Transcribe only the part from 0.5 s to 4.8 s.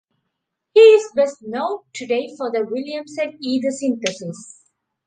He is best known today for the Williamson ether synthesis.